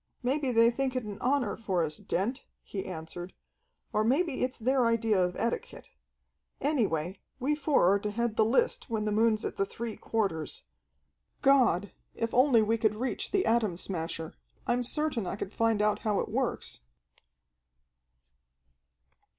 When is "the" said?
8.35-8.43, 9.05-9.11, 9.57-9.63, 13.29-13.45